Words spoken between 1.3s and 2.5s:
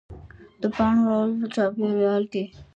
په چاپېریال کې